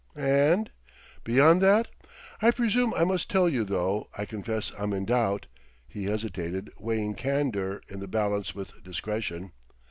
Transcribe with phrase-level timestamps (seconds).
[0.15, 0.71] "And?"
[1.23, 1.87] "Beyond that?
[2.41, 5.45] I presume I must tell you, though I confess I'm in doubt...."
[5.87, 9.51] He hesitated, weighing candor in the balance with discretion.